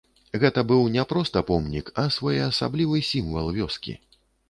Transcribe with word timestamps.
Гэта 0.43 0.63
быў 0.71 0.81
не 0.95 1.03
проста 1.11 1.45
помнік, 1.51 1.93
а 2.05 2.09
своеасаблівы 2.17 3.07
сімвал 3.13 3.55
вёскі. 3.63 4.01